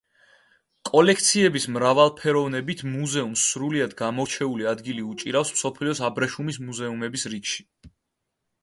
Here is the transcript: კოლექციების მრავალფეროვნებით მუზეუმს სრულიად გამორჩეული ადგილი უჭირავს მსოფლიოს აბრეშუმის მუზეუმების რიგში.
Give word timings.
კოლექციების 0.89 1.67
მრავალფეროვნებით 1.75 2.81
მუზეუმს 2.95 3.45
სრულიად 3.51 3.95
გამორჩეული 4.03 4.69
ადგილი 4.75 5.05
უჭირავს 5.13 5.53
მსოფლიოს 5.61 6.03
აბრეშუმის 6.11 6.61
მუზეუმების 6.69 7.33
რიგში. 7.37 7.71